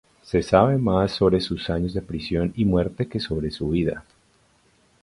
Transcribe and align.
Se 0.23 0.41
sabe 0.41 0.79
más 0.79 1.11
sobre 1.11 1.39
sus 1.39 1.69
años 1.69 1.93
de 1.93 2.01
prisión 2.01 2.51
y 2.55 2.65
muerte 2.65 3.07
que 3.07 3.19
sobre 3.19 3.51
su 3.51 3.69
vida. 3.69 4.03